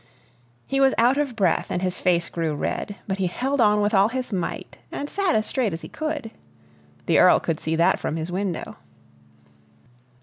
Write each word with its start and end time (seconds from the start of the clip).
He 0.67 0.79
was 0.79 0.95
out 0.97 1.19
of 1.19 1.35
breath 1.35 1.69
and 1.69 1.83
his 1.83 2.01
face 2.01 2.27
grew 2.27 2.55
red, 2.55 2.95
but 3.05 3.19
he 3.19 3.27
held 3.27 3.61
on 3.61 3.81
with 3.81 3.93
all 3.93 4.09
his 4.09 4.33
might, 4.33 4.79
and 4.91 5.07
sat 5.07 5.35
as 5.35 5.45
straight 5.45 5.73
as 5.73 5.81
he 5.81 5.89
could. 5.89 6.31
The 7.05 7.19
Earl 7.19 7.39
could 7.39 7.59
see 7.59 7.75
that 7.75 7.99
from 7.99 8.15
his 8.15 8.31
window. 8.31 8.77